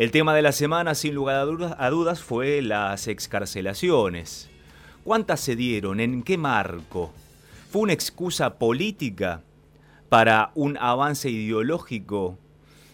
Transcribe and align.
El 0.00 0.12
tema 0.12 0.34
de 0.34 0.40
la 0.40 0.52
semana, 0.52 0.94
sin 0.94 1.14
lugar 1.14 1.36
a 1.76 1.90
dudas, 1.90 2.22
fue 2.22 2.62
las 2.62 3.06
excarcelaciones. 3.06 4.48
¿Cuántas 5.04 5.40
se 5.40 5.56
dieron? 5.56 6.00
¿En 6.00 6.22
qué 6.22 6.38
marco? 6.38 7.12
¿Fue 7.68 7.82
una 7.82 7.92
excusa 7.92 8.54
política 8.58 9.42
para 10.08 10.52
un 10.54 10.78
avance 10.78 11.28
ideológico 11.28 12.38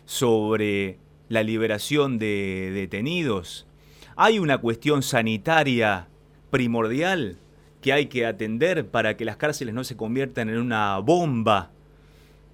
sobre 0.05 0.99
la 1.29 1.45
liberación 1.45 2.19
de 2.19 2.73
detenidos? 2.75 3.69
¿Hay 4.17 4.41
una 4.41 4.59
cuestión 4.59 5.05
sanitaria 5.05 6.09
primordial 6.51 7.37
que 7.83 7.93
hay 7.93 8.07
que 8.07 8.27
atender 8.27 8.85
para 8.85 9.17
que 9.17 9.25
las 9.25 9.37
cárceles 9.37 9.75
no 9.75 9.85
se 9.85 9.97
conviertan 9.97 10.49
en 10.49 10.59
una 10.59 10.99
bomba 10.99 11.71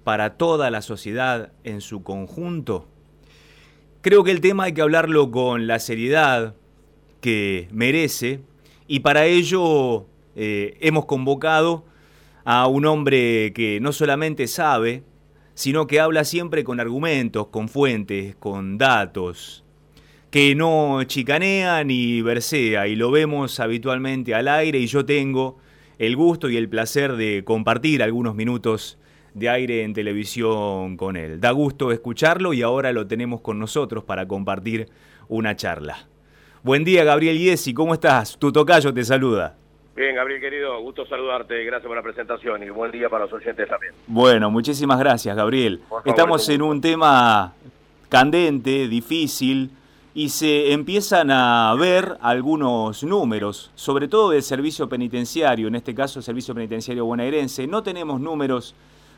para 0.03 0.37
toda 0.37 0.69
la 0.69 0.83
sociedad 0.83 1.51
en 1.63 1.81
su 1.81 2.03
conjunto? 2.03 2.87
Creo 4.03 4.25
que 4.25 4.31
el 4.31 4.41
tema 4.41 4.65
hay 4.65 4.73
que 4.73 4.81
hablarlo 4.81 5.31
con 5.31 5.65
la 5.65 5.79
seriedad 5.79 6.55
que 7.21 7.69
merece 7.71 8.41
y 8.85 8.99
para 8.99 9.27
ello 9.27 10.07
eh, 10.35 10.75
hemos 10.81 11.05
convocado 11.05 11.85
a 12.43 12.67
un 12.67 12.85
hombre 12.85 13.53
que 13.53 13.79
no 13.79 13.93
solamente 13.93 14.47
sabe, 14.47 15.03
sino 15.53 15.87
que 15.87 16.01
habla 16.01 16.25
siempre 16.25 16.65
con 16.65 16.81
argumentos, 16.81 17.47
con 17.47 17.69
fuentes, 17.69 18.35
con 18.35 18.77
datos, 18.77 19.63
que 20.31 20.53
no 20.53 21.01
chicanea 21.05 21.85
ni 21.85 22.21
versea 22.21 22.89
y 22.89 22.97
lo 22.97 23.09
vemos 23.09 23.61
habitualmente 23.61 24.35
al 24.35 24.49
aire 24.49 24.79
y 24.79 24.87
yo 24.87 25.05
tengo 25.05 25.59
el 25.97 26.17
gusto 26.17 26.49
y 26.49 26.57
el 26.57 26.67
placer 26.67 27.15
de 27.15 27.45
compartir 27.45 28.03
algunos 28.03 28.35
minutos 28.35 28.97
de 29.33 29.49
aire 29.49 29.83
en 29.83 29.93
televisión 29.93 30.97
con 30.97 31.15
él. 31.15 31.39
Da 31.39 31.51
gusto 31.51 31.91
escucharlo 31.91 32.53
y 32.53 32.61
ahora 32.61 32.91
lo 32.91 33.07
tenemos 33.07 33.41
con 33.41 33.59
nosotros 33.59 34.03
para 34.03 34.27
compartir 34.27 34.89
una 35.27 35.55
charla. 35.55 36.07
Buen 36.61 36.83
día, 36.83 37.03
Gabriel 37.03 37.37
Yesi, 37.37 37.73
¿cómo 37.73 37.93
estás? 37.93 38.37
Tu 38.37 38.51
tocayo 38.51 38.93
te 38.93 39.03
saluda. 39.03 39.55
Bien, 39.95 40.15
Gabriel 40.15 40.41
querido, 40.41 40.81
gusto 40.81 41.05
saludarte, 41.05 41.63
gracias 41.65 41.87
por 41.87 41.95
la 41.95 42.01
presentación 42.01 42.63
y 42.63 42.69
buen 42.69 42.91
día 42.91 43.09
para 43.09 43.25
los 43.25 43.33
oyentes 43.33 43.69
también. 43.69 43.93
Bueno, 44.07 44.49
muchísimas 44.49 44.97
gracias, 44.97 45.35
Gabriel. 45.35 45.81
Estamos 46.03 46.47
en 46.49 46.61
un 46.63 46.81
tema 46.81 47.53
candente, 48.09 48.87
difícil, 48.87 49.69
y 50.15 50.29
se 50.29 50.71
empiezan 50.73 51.31
a 51.31 51.75
ver 51.79 52.17
algunos 52.21 53.03
números, 53.03 53.71
sobre 53.75 54.07
todo 54.07 54.29
del 54.31 54.43
servicio 54.43 54.87
penitenciario, 54.87 55.67
en 55.67 55.75
este 55.75 55.93
caso 55.95 56.19
el 56.19 56.23
servicio 56.23 56.53
penitenciario 56.53 57.05
bonaerense. 57.05 57.65
No 57.67 57.83
tenemos 57.83 58.21
números 58.21 58.75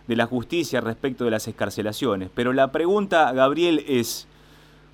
de 0.08 0.16
la 0.16 0.25
justicia 0.25 0.81
respecto 0.81 1.25
de 1.25 1.31
las 1.31 1.48
escarcelaciones. 1.48 2.30
Pero 2.34 2.53
la 2.53 2.72
pregunta, 2.72 3.31
Gabriel, 3.34 3.84
es, 3.88 4.28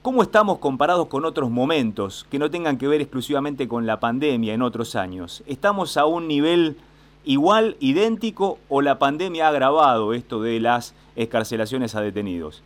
¿cómo 0.01 0.23
estamos 0.23 0.59
comparados 0.59 1.07
con 1.07 1.25
otros 1.25 1.49
momentos 1.49 2.25
que 2.29 2.39
no 2.39 2.49
tengan 2.49 2.77
que 2.77 2.87
ver 2.87 3.01
exclusivamente 3.01 3.67
con 3.67 3.85
la 3.85 3.99
pandemia 3.99 4.53
en 4.53 4.61
otros 4.61 4.95
años? 4.95 5.43
¿Estamos 5.47 5.97
a 5.97 6.05
un 6.05 6.27
nivel 6.27 6.77
igual, 7.25 7.75
idéntico 7.79 8.59
o 8.69 8.81
la 8.81 8.99
pandemia 8.99 9.45
ha 9.45 9.49
agravado 9.49 10.13
esto 10.13 10.41
de 10.41 10.59
las 10.59 10.95
escarcelaciones 11.15 11.95
a 11.95 12.01
detenidos? 12.01 12.63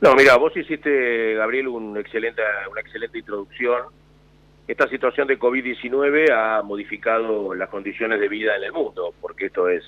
No, 0.00 0.16
mira, 0.16 0.36
vos 0.36 0.56
hiciste, 0.56 1.34
Gabriel, 1.34 1.68
un 1.68 1.96
excelente, 1.96 2.42
una 2.70 2.80
excelente 2.80 3.18
introducción. 3.18 3.82
Esta 4.66 4.88
situación 4.88 5.28
de 5.28 5.38
COVID-19 5.38 6.30
ha 6.32 6.62
modificado 6.62 7.54
las 7.54 7.68
condiciones 7.68 8.18
de 8.18 8.28
vida 8.28 8.56
en 8.56 8.64
el 8.64 8.72
mundo, 8.72 9.14
porque 9.20 9.46
esto 9.46 9.68
es 9.68 9.84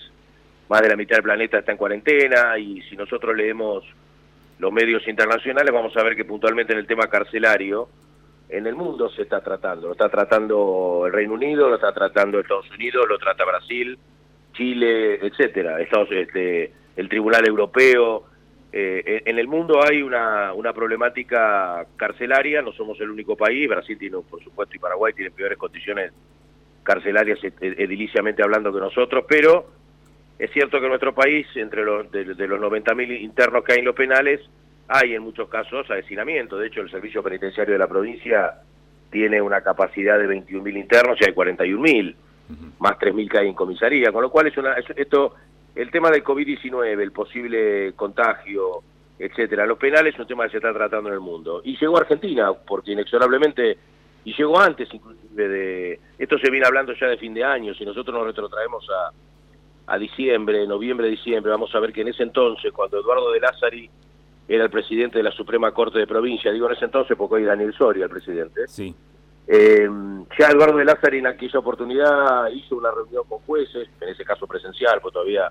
más 0.69 0.81
de 0.83 0.89
la 0.89 0.97
mitad 0.97 1.17
del 1.17 1.25
planeta 1.25 1.59
está 1.59 1.73
en 1.73 1.79
cuarentena 1.79 2.59
y 2.59 2.83
si 2.83 2.97
nosotros 2.97 3.37
leemos 3.37 3.85
los 4.59 4.73
medios 4.73 5.07
internacionales 5.09 5.73
vamos 5.73 5.97
a 5.97 6.03
ver 6.03 6.17
que 6.17 6.25
puntualmente 6.25 6.73
en 6.73 6.79
el 6.79 6.87
tema 6.87 7.09
carcelario 7.09 7.89
en 8.49 8.67
el 8.67 8.75
mundo 8.75 9.09
se 9.11 9.23
está 9.23 9.41
tratando. 9.41 9.89
Lo 9.89 9.93
está 9.93 10.09
tratando 10.09 11.05
el 11.07 11.13
Reino 11.13 11.35
Unido, 11.35 11.69
lo 11.69 11.77
está 11.77 11.93
tratando 11.93 12.39
Estados 12.39 12.71
Unidos, 12.71 13.07
lo 13.09 13.19
trata 13.19 13.45
Brasil, 13.45 13.99
Chile, 14.53 15.15
etcétera. 15.27 15.81
Estados, 15.81 16.09
este, 16.13 16.73
el 16.97 17.09
Tribunal 17.09 17.47
Europeo. 17.47 18.25
Eh, 18.73 19.23
en 19.25 19.39
el 19.39 19.47
mundo 19.47 19.81
hay 19.83 20.03
una, 20.03 20.53
una 20.53 20.73
problemática 20.73 21.87
carcelaria, 21.97 22.61
no 22.61 22.73
somos 22.73 23.01
el 23.01 23.11
único 23.11 23.37
país, 23.37 23.69
Brasil 23.69 23.97
tiene, 23.97 24.19
por 24.29 24.43
supuesto, 24.43 24.75
y 24.75 24.81
Paraguay 24.81 25.13
tienen 25.13 25.33
peores 25.33 25.57
condiciones 25.57 26.13
carcelarias 26.83 27.39
ediliciamente 27.61 28.43
hablando 28.43 28.73
que 28.73 28.81
nosotros, 28.81 29.25
pero 29.29 29.67
es 30.39 30.51
cierto 30.53 30.79
que 30.79 30.85
en 30.85 30.91
nuestro 30.91 31.15
país, 31.15 31.47
entre 31.55 31.85
los, 31.85 32.11
de, 32.11 32.25
los 32.25 32.61
90.000 32.61 33.21
internos 33.21 33.65
que 33.65 33.75
hay 33.75 33.79
en 33.79 33.85
los 33.85 33.95
penales, 33.95 34.41
hay 34.89 35.15
en 35.15 35.23
muchos 35.23 35.49
casos 35.49 35.91
avecinamiento. 35.91 36.59
De 36.59 36.67
hecho, 36.67 36.81
el 36.81 36.91
servicio 36.91 37.23
penitenciario 37.23 37.75
de 37.75 37.79
la 37.79 37.87
provincia 37.87 38.55
tiene 39.11 39.41
una 39.41 39.61
capacidad 39.61 40.19
de 40.19 40.29
21.000 40.29 40.77
internos 40.77 41.19
y 41.21 41.25
hay 41.25 41.33
41.000, 41.33 42.15
más 42.81 42.99
3.000 42.99 43.31
que 43.31 43.39
hay 43.39 43.49
en 43.49 43.55
comisaría. 43.55 44.11
Con 44.11 44.23
lo 44.23 44.31
cual, 44.31 44.49
es 44.49 44.57
una, 44.57 44.75
esto, 44.75 45.35
el 45.75 45.91
tema 45.91 46.11
del 46.11 46.25
COVID-19, 46.25 47.01
el 47.01 47.13
posible 47.13 47.93
contagio, 47.95 48.83
etcétera, 49.19 49.67
los 49.67 49.79
penales 49.79 50.15
es 50.15 50.21
un 50.21 50.27
tema 50.27 50.45
que 50.45 50.51
se 50.51 50.57
está 50.57 50.73
tratando 50.73 51.11
en 51.11 51.15
el 51.15 51.21
mundo. 51.21 51.63
Y 51.65 51.79
llegó 51.79 51.97
a 51.97 52.01
Argentina, 52.01 52.53
porque 52.53 52.91
inexorablemente, 52.91 53.79
y 54.25 54.35
llegó 54.35 54.59
antes 54.59 54.93
inclusive 54.93 55.49
de... 55.49 56.01
Esto 56.19 56.39
se 56.39 56.51
viene 56.51 56.67
hablando 56.67 56.93
ya 56.95 57.07
de 57.07 57.17
fin 57.17 57.35
de 57.35 57.45
año, 57.45 57.73
si 57.75 57.85
nosotros 57.85 58.17
nos 58.17 58.27
retrotraemos 58.27 58.85
a 58.91 59.13
a 59.87 59.99
diciembre, 59.99 60.67
noviembre, 60.67 61.09
diciembre, 61.09 61.51
vamos 61.51 61.75
a 61.75 61.81
ver 61.81 61.93
que 61.93 62.01
en 62.01 62.09
ese 62.09 62.23
entonces, 62.23 62.73
cuando 62.73 62.99
Eduardo 62.99 63.31
de 63.33 63.41
Lázari 63.41 63.91
era 64.49 64.65
el 64.65 64.71
presidente 64.71 65.19
de 65.19 65.25
la 65.25 65.31
Suprema 65.31 65.73
Corte 65.73 65.99
de 65.99 66.07
Provincia, 66.07 66.53
digo 66.53 66.67
en 66.67 66.77
ese 66.77 66.87
entonces 66.87 67.17
porque 67.17 67.37
hoy 67.37 67.45
Daniel 67.45 67.75
Soria 67.75 68.05
el 68.05 68.11
presidente, 68.11 68.67
sí. 68.67 68.95
Eh, 69.47 69.87
ya 70.39 70.49
Eduardo 70.49 70.79
de 70.79 70.87
Lázari 70.87 71.19
en 71.19 71.27
aquella 71.27 71.59
oportunidad 71.59 72.49
hizo 72.49 72.77
una 72.77 72.91
reunión 72.91 73.25
con 73.29 73.41
jueces, 73.41 73.89
en 74.01 74.09
ese 74.09 74.25
caso 74.25 74.47
presencial, 74.47 75.01
pues 75.03 75.13
todavía 75.13 75.51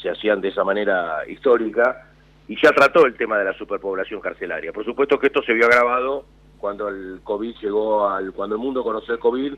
se 0.00 0.08
hacían 0.08 0.40
de 0.40 0.48
esa 0.48 0.62
manera 0.62 1.28
histórica, 1.28 2.10
y 2.46 2.60
ya 2.62 2.70
trató 2.72 3.06
el 3.06 3.16
tema 3.16 3.38
de 3.38 3.44
la 3.44 3.54
superpoblación 3.54 4.20
carcelaria. 4.20 4.72
Por 4.72 4.84
supuesto 4.84 5.18
que 5.18 5.28
esto 5.28 5.42
se 5.42 5.54
vio 5.54 5.66
agravado 5.66 6.26
cuando 6.58 6.88
el 6.88 7.20
COVID 7.22 7.56
llegó 7.60 8.08
al, 8.08 8.32
cuando 8.32 8.56
el 8.56 8.62
mundo 8.62 8.82
conoció 8.82 9.14
el 9.14 9.20
COVID, 9.20 9.54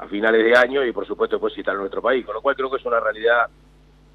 a 0.00 0.08
finales 0.08 0.42
de 0.42 0.56
año 0.56 0.84
y 0.84 0.92
por 0.92 1.06
supuesto 1.06 1.36
después 1.36 1.54
citar 1.54 1.76
a 1.76 1.78
nuestro 1.78 2.00
país, 2.00 2.24
con 2.24 2.34
lo 2.34 2.40
cual 2.40 2.56
creo 2.56 2.70
que 2.70 2.78
es 2.78 2.84
una 2.86 3.00
realidad 3.00 3.48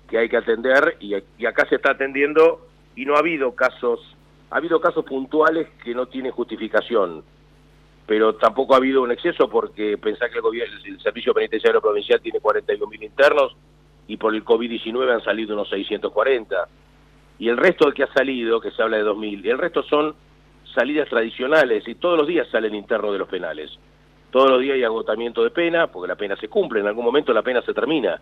que 0.09 0.18
hay 0.18 0.28
que 0.28 0.38
atender 0.38 0.97
y, 1.00 1.13
acá 1.46 1.68
se 1.69 1.75
está 1.75 1.91
atendiendo 1.91 2.68
y 2.96 3.06
no 3.06 3.16
ha 3.16 3.19
habido 3.19 3.53
casos, 3.53 4.00
ha 4.50 4.57
habido 4.57 4.81
casos 4.81 5.06
puntuales 5.06 5.68
que 5.84 5.94
no 5.94 6.07
tienen 6.07 6.31
justificación, 6.31 7.23
pero 8.07 8.35
tampoco 8.35 8.73
ha 8.73 8.78
habido 8.78 9.03
un 9.03 9.12
exceso 9.12 9.47
porque 9.47 9.97
pensá 9.97 10.28
que 10.29 10.38
el, 10.38 10.41
gobierno, 10.41 10.75
el 10.84 11.00
servicio 11.00 11.34
penitenciario 11.34 11.81
provincial 11.81 12.19
tiene 12.19 12.40
41.000 12.40 13.03
internos 13.03 13.56
y 14.07 14.17
por 14.17 14.34
el 14.34 14.44
COVID-19 14.44 15.13
han 15.13 15.23
salido 15.23 15.53
unos 15.53 15.69
640. 15.69 16.67
Y 17.38 17.50
el 17.50 17.57
resto 17.57 17.91
que 17.91 18.03
ha 18.03 18.13
salido, 18.13 18.62
que 18.62 18.72
se 18.72 18.81
habla 18.81 18.97
de 18.97 19.03
2.000, 19.03 19.46
y 19.46 19.50
el 19.50 19.57
resto 19.57 19.84
son 19.84 20.16
salidas 20.73 21.09
tradicionales 21.09 21.88
y 21.88 21.96
todos 21.96 22.17
los 22.17 22.28
días 22.28 22.47
salen 22.50 22.73
internos 22.73 23.12
de 23.12 23.19
los 23.19 23.28
penales. 23.28 23.78
Todos 24.35 24.51
los 24.51 24.62
días 24.62 24.75
hay 24.75 24.84
agotamiento 24.84 25.46
de 25.46 25.50
pena, 25.50 25.88
porque 25.88 26.09
la 26.09 26.18
pena 26.18 26.35
se 26.35 26.50
cumple, 26.50 26.81
en 26.81 26.88
algún 26.88 27.06
momento 27.06 27.31
la 27.31 27.41
pena 27.41 27.62
se 27.62 27.73
termina, 27.73 28.19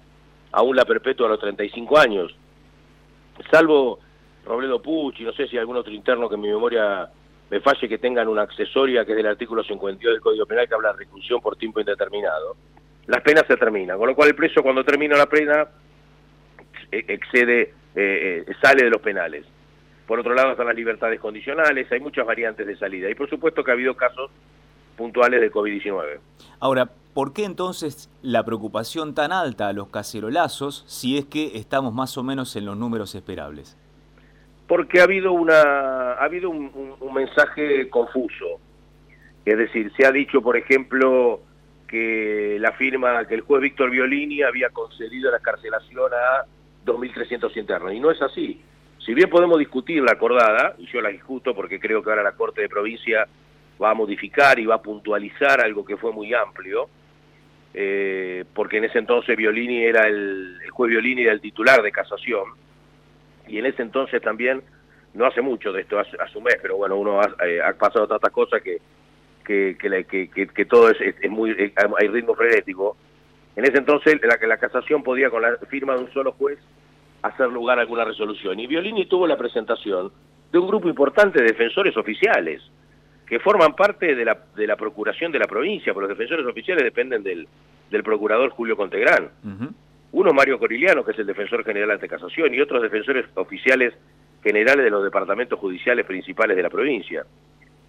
aún 0.51 0.75
la 0.75 0.85
perpetua 0.85 1.25
a 1.25 1.31
los 1.31 1.39
35 1.39 1.97
años. 1.97 2.35
Salvo 3.49 3.97
Robledo 4.45 4.79
Pucci, 4.79 5.23
no 5.23 5.33
sé 5.33 5.47
si 5.47 5.57
algún 5.57 5.75
otro 5.75 5.91
interno 5.91 6.29
que 6.29 6.35
en 6.35 6.41
mi 6.41 6.49
memoria 6.49 7.09
me 7.49 7.59
falle 7.61 7.89
que 7.89 7.97
tengan 7.97 8.27
una 8.27 8.43
accesoria 8.43 9.03
que 9.05 9.13
es 9.13 9.17
del 9.17 9.25
artículo 9.25 9.63
52 9.63 10.13
del 10.13 10.21
Código 10.21 10.45
Penal 10.45 10.67
que 10.67 10.75
habla 10.75 10.91
de 10.91 10.99
reclusión 10.99 11.41
por 11.41 11.55
tiempo 11.55 11.79
indeterminado. 11.79 12.57
Las 13.07 13.21
penas 13.21 13.45
se 13.47 13.57
terminan, 13.57 13.97
con 13.97 14.07
lo 14.07 14.15
cual 14.15 14.29
el 14.29 14.35
preso 14.35 14.61
cuando 14.61 14.85
termina 14.85 15.17
la 15.17 15.25
pena 15.25 15.67
e-, 16.91 17.05
excede, 17.07 17.73
eh, 17.95 18.43
eh, 18.45 18.53
sale 18.61 18.83
de 18.83 18.91
los 18.91 19.01
penales. 19.01 19.47
Por 20.05 20.19
otro 20.19 20.35
lado 20.35 20.51
están 20.51 20.67
las 20.67 20.75
libertades 20.75 21.19
condicionales, 21.19 21.91
hay 21.91 22.01
muchas 22.01 22.23
variantes 22.23 22.67
de 22.67 22.77
salida. 22.77 23.09
Y 23.09 23.15
por 23.15 23.27
supuesto 23.27 23.63
que 23.63 23.71
ha 23.71 23.73
habido 23.73 23.95
casos 23.95 24.29
puntuales 24.93 25.41
de 25.41 25.51
COVID-19. 25.51 26.19
Ahora, 26.59 26.89
¿por 27.13 27.33
qué 27.33 27.45
entonces 27.45 28.09
la 28.21 28.43
preocupación 28.43 29.13
tan 29.13 29.31
alta 29.31 29.67
a 29.67 29.73
los 29.73 29.89
cacerolazos 29.89 30.83
si 30.87 31.17
es 31.17 31.25
que 31.25 31.57
estamos 31.57 31.93
más 31.93 32.17
o 32.17 32.23
menos 32.23 32.55
en 32.55 32.65
los 32.65 32.77
números 32.77 33.15
esperables? 33.15 33.77
Porque 34.67 35.01
ha 35.01 35.03
habido, 35.03 35.33
una, 35.33 36.13
ha 36.13 36.23
habido 36.23 36.49
un, 36.49 36.71
mensaje 37.13 37.89
confuso. 37.89 38.59
Es 39.45 39.57
decir, 39.57 39.91
se 39.95 40.05
ha 40.05 40.11
dicho, 40.11 40.41
por 40.41 40.57
ejemplo, 40.57 41.41
que 41.87 42.57
la 42.59 42.71
firma, 42.71 43.25
que 43.27 43.35
el 43.35 43.41
juez 43.41 43.61
Víctor 43.61 43.91
Violini 43.91 44.41
había 44.41 44.69
concedido 44.69 45.29
la 45.29 45.39
carcelación 45.39 46.11
a 46.13 46.45
2.300 46.85 47.55
internos. 47.57 47.93
Y 47.93 47.99
no 47.99 48.09
es 48.09 48.21
así. 48.21 48.61
Si 49.05 49.13
bien 49.13 49.29
podemos 49.29 49.59
discutir 49.59 50.01
la 50.01 50.13
acordada, 50.13 50.75
y 50.77 50.87
yo 50.87 51.01
la 51.01 51.09
discuto 51.09 51.53
porque 51.53 51.79
creo 51.79 52.01
que 52.01 52.09
ahora 52.09 52.23
la 52.23 52.31
Corte 52.31 52.61
de 52.61 52.69
Provincia 52.69 53.27
va 53.83 53.91
a 53.91 53.93
modificar 53.93 54.59
y 54.59 54.65
va 54.65 54.75
a 54.75 54.81
puntualizar 54.81 55.61
algo 55.61 55.83
que 55.83 55.97
fue 55.97 56.11
muy 56.11 56.33
amplio, 56.33 56.87
eh, 57.73 58.45
porque 58.53 58.77
en 58.77 58.85
ese 58.85 58.99
entonces 58.99 59.35
Violini 59.35 59.83
era 59.83 60.07
el, 60.07 60.59
el 60.63 60.69
juez 60.69 60.89
Violini 60.91 61.23
era 61.23 61.33
el 61.33 61.41
titular 61.41 61.81
de 61.81 61.91
casación, 61.91 62.45
y 63.47 63.57
en 63.57 63.65
ese 63.65 63.81
entonces 63.81 64.21
también 64.21 64.61
no 65.13 65.25
hace 65.25 65.41
mucho 65.41 65.71
de 65.71 65.81
esto, 65.81 65.99
hace, 65.99 66.15
hace 66.19 66.37
un 66.37 66.45
mes, 66.45 66.57
pero 66.61 66.77
bueno, 66.77 66.95
uno 66.95 67.19
ha, 67.19 67.45
eh, 67.45 67.61
ha 67.61 67.73
pasado 67.73 68.07
tantas 68.07 68.31
cosas 68.31 68.61
que, 68.61 68.77
que, 69.43 69.77
que, 69.77 70.29
que, 70.29 70.47
que 70.47 70.65
todo 70.65 70.89
es, 70.89 70.97
es, 71.01 71.29
muy, 71.29 71.51
hay 71.51 72.07
ritmo 72.07 72.33
frenético. 72.35 72.97
En 73.55 73.65
ese 73.65 73.77
entonces 73.77 74.19
la, 74.23 74.39
la 74.47 74.57
casación 74.57 75.03
podía 75.03 75.29
con 75.29 75.41
la 75.41 75.57
firma 75.69 75.93
de 75.93 76.03
un 76.03 76.13
solo 76.13 76.31
juez 76.31 76.57
hacer 77.21 77.49
lugar 77.49 77.77
a 77.77 77.81
alguna 77.81 78.05
resolución. 78.05 78.59
Y 78.59 78.67
Violini 78.67 79.05
tuvo 79.05 79.27
la 79.27 79.37
presentación 79.37 80.11
de 80.51 80.59
un 80.59 80.67
grupo 80.67 80.89
importante 80.89 81.41
de 81.41 81.49
defensores 81.49 81.95
oficiales 81.97 82.61
que 83.25 83.39
forman 83.39 83.75
parte 83.75 84.15
de 84.15 84.25
la, 84.25 84.37
de 84.55 84.67
la 84.67 84.75
procuración 84.75 85.31
de 85.31 85.39
la 85.39 85.47
provincia, 85.47 85.93
porque 85.93 86.09
los 86.09 86.17
defensores 86.17 86.45
oficiales 86.45 86.83
dependen 86.83 87.23
del, 87.23 87.47
del 87.89 88.03
procurador 88.03 88.49
Julio 88.49 88.75
Contegrán. 88.75 89.29
Uno 90.11 90.33
Mario 90.33 90.59
Coriliano, 90.59 91.03
que 91.03 91.11
es 91.11 91.19
el 91.19 91.25
defensor 91.25 91.63
general 91.63 91.91
ante 91.91 92.07
casación, 92.07 92.53
y 92.53 92.61
otros 92.61 92.81
defensores 92.81 93.25
oficiales 93.35 93.93
generales 94.43 94.83
de 94.83 94.91
los 94.91 95.03
departamentos 95.03 95.57
judiciales 95.57 96.05
principales 96.05 96.55
de 96.55 96.63
la 96.63 96.69
provincia, 96.69 97.25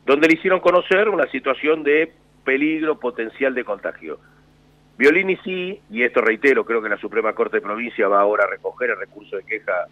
donde 0.06 0.28
le 0.28 0.34
hicieron 0.34 0.60
conocer 0.60 1.08
una 1.08 1.26
situación 1.26 1.82
de 1.82 2.12
peligro 2.44 2.98
potencial 2.98 3.54
de 3.54 3.64
contagio. 3.64 4.18
Violini 4.96 5.36
sí, 5.38 5.80
y 5.90 6.02
esto 6.02 6.20
reitero, 6.20 6.64
creo 6.64 6.80
que 6.80 6.88
la 6.88 6.96
Suprema 6.98 7.32
Corte 7.32 7.56
de 7.56 7.62
Provincia 7.62 8.06
va 8.06 8.20
ahora 8.20 8.44
a 8.44 8.50
recoger 8.50 8.90
el 8.90 8.98
recurso 8.98 9.36
de 9.36 9.44
queja 9.44 9.86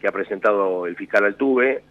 que 0.00 0.08
ha 0.08 0.12
presentado 0.12 0.86
el 0.86 0.96
fiscal 0.96 1.24
Altuve, 1.24 1.82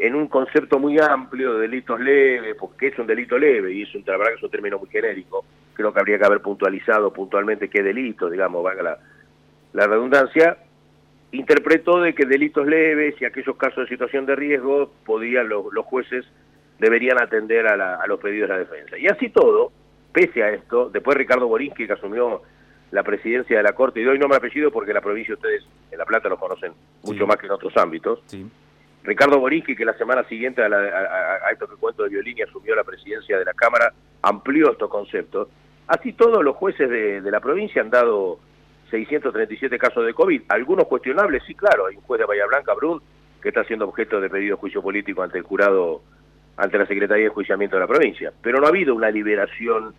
en 0.00 0.14
un 0.14 0.28
concepto 0.28 0.78
muy 0.78 0.98
amplio 0.98 1.54
de 1.54 1.62
delitos 1.62 2.00
leves, 2.00 2.56
porque 2.58 2.88
es 2.88 2.98
un 2.98 3.06
delito 3.06 3.38
leve, 3.38 3.72
y 3.72 3.82
es 3.82 3.94
un, 3.94 4.02
la 4.06 4.16
verdad 4.16 4.32
que 4.32 4.38
es 4.38 4.42
un 4.42 4.50
término 4.50 4.78
muy 4.78 4.88
genérico, 4.88 5.44
creo 5.74 5.92
que 5.92 6.00
habría 6.00 6.18
que 6.18 6.24
haber 6.24 6.40
puntualizado 6.40 7.12
puntualmente 7.12 7.68
qué 7.68 7.82
delito, 7.82 8.28
digamos, 8.30 8.62
valga 8.62 8.82
la, 8.82 8.98
la 9.72 9.86
redundancia, 9.86 10.56
interpretó 11.32 12.00
de 12.00 12.14
que 12.14 12.26
delitos 12.26 12.66
leves 12.66 13.14
y 13.20 13.24
aquellos 13.24 13.56
casos 13.56 13.84
de 13.84 13.88
situación 13.88 14.26
de 14.26 14.36
riesgo 14.36 14.92
podían 15.04 15.48
los, 15.48 15.72
los 15.72 15.84
jueces 15.86 16.26
deberían 16.78 17.22
atender 17.22 17.66
a, 17.66 17.76
la, 17.76 17.94
a 17.94 18.06
los 18.06 18.20
pedidos 18.20 18.48
de 18.48 18.54
la 18.54 18.60
defensa. 18.60 18.98
Y 18.98 19.06
así 19.06 19.30
todo, 19.30 19.72
pese 20.12 20.42
a 20.42 20.50
esto, 20.50 20.90
después 20.90 21.16
Ricardo 21.16 21.48
Borinsky, 21.48 21.86
que 21.86 21.92
asumió 21.94 22.42
la 22.90 23.02
presidencia 23.02 23.56
de 23.56 23.62
la 23.62 23.72
Corte, 23.72 24.00
y 24.00 24.04
doy 24.04 24.18
nombre 24.18 24.36
apellido 24.36 24.70
porque 24.70 24.92
la 24.92 25.00
provincia 25.00 25.34
ustedes 25.34 25.64
en 25.90 25.98
La 25.98 26.04
Plata 26.04 26.28
lo 26.28 26.36
conocen 26.36 26.72
mucho 27.04 27.26
más 27.26 27.38
que 27.38 27.46
en 27.46 27.52
otros 27.52 27.74
ámbitos. 27.78 28.22
Ricardo 29.04 29.38
Borinsky, 29.38 29.74
que 29.74 29.84
la 29.84 29.94
semana 29.94 30.24
siguiente 30.24 30.62
a, 30.62 30.66
a, 30.66 31.50
esto 31.50 31.68
que 31.68 31.76
cuento 31.76 32.04
de 32.04 32.10
violín 32.10 32.36
asumió 32.42 32.74
la 32.74 32.84
presidencia 32.84 33.38
de 33.38 33.44
la 33.44 33.54
Cámara, 33.54 33.92
amplió 34.22 34.72
estos 34.72 34.88
conceptos. 34.88 35.48
Así 35.88 36.12
todos 36.12 36.42
los 36.44 36.56
jueces 36.56 36.88
de, 36.88 37.20
de 37.20 37.30
la 37.30 37.40
provincia 37.40 37.82
han 37.82 37.90
dado 37.90 38.38
637 38.90 39.78
casos 39.78 40.06
de 40.06 40.14
COVID, 40.14 40.42
algunos 40.48 40.86
cuestionables, 40.86 41.42
sí, 41.46 41.54
claro, 41.54 41.86
hay 41.86 41.96
un 41.96 42.02
juez 42.02 42.20
de 42.20 42.26
Bahía 42.26 42.46
Blanca, 42.46 42.74
Brun, 42.74 43.02
que 43.40 43.48
está 43.48 43.64
siendo 43.64 43.86
objeto 43.86 44.20
de 44.20 44.30
pedido 44.30 44.56
de 44.56 44.60
juicio 44.60 44.82
político 44.82 45.22
ante 45.22 45.38
el 45.38 45.44
jurado 45.44 46.02
ante 46.56 46.78
la 46.78 46.86
Secretaría 46.86 47.24
de 47.24 47.30
Juiciamiento 47.30 47.76
de 47.76 47.80
la 47.80 47.86
provincia. 47.86 48.32
Pero 48.42 48.58
no 48.58 48.66
ha 48.66 48.68
habido 48.68 48.94
una 48.94 49.10
liberación 49.10 49.94